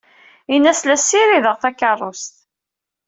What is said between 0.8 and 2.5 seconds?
la ssirideɣ takeṛṛust.